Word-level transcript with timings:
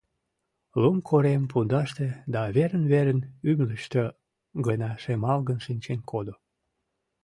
Лум 0.81 0.97
корем 1.07 1.43
пундаште 1.51 2.07
да 2.33 2.41
верын-верын 2.55 3.19
ӱмылыштӧ 3.49 4.03
гына 4.67 4.89
шемалгын 5.03 5.57
шинчен 5.65 5.99
кодо. 6.11 6.35